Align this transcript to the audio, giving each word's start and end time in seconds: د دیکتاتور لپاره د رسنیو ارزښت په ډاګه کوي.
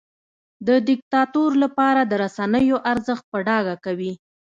د 0.67 0.69
دیکتاتور 0.89 1.49
لپاره 1.63 2.01
د 2.05 2.13
رسنیو 2.23 2.77
ارزښت 2.91 3.23
په 3.31 3.37
ډاګه 3.47 3.75
کوي. 3.85 4.13